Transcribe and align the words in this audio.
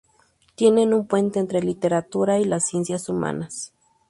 Tiende 0.55 0.83
un 0.87 1.05
puente 1.05 1.37
entre 1.37 1.59
la 1.59 1.65
literatura 1.67 2.39
y 2.39 2.45
las 2.45 2.65
ciencias 2.65 3.07
humanas. 3.07 3.71